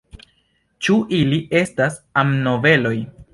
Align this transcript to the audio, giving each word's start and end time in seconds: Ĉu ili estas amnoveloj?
Ĉu 0.87 0.95
ili 1.17 1.39
estas 1.59 2.01
amnoveloj? 2.23 2.97